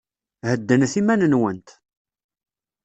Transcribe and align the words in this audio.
Heddnet 0.49 0.93
iman-nwent. 0.99 1.67